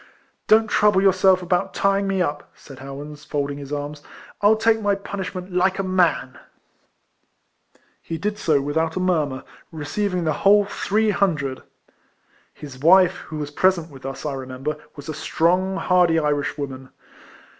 [0.47, 4.01] "Don't trouble yourselves about tying me up," said Howans, folding his arms;
[4.41, 6.39] "I'll take my punishment like a man!"
[8.01, 11.61] He did so without a murmur, receiving the whole three hundred.
[12.51, 16.89] His wife, who was ])resent with us, I remember, was a strong, hardy Irishwoman.